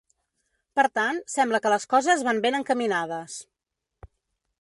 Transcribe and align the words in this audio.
Per 0.77 0.85
tant, 0.99 1.19
sembla 1.33 1.59
que 1.65 1.73
les 1.73 1.85
coses 1.91 2.23
van 2.29 2.39
ben 2.47 2.57
encaminades. 2.61 3.37